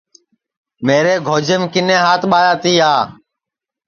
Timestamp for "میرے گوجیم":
0.85-1.63